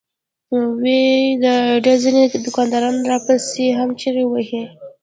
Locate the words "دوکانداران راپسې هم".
2.45-3.89